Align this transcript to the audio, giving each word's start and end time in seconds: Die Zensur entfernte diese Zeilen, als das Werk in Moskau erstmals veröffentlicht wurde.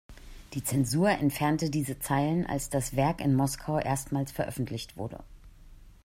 Die 0.55 0.63
Zensur 0.63 1.09
entfernte 1.09 1.69
diese 1.69 1.99
Zeilen, 1.99 2.47
als 2.47 2.71
das 2.71 2.95
Werk 2.95 3.21
in 3.21 3.35
Moskau 3.35 3.77
erstmals 3.77 4.31
veröffentlicht 4.31 4.97
wurde. 4.97 5.23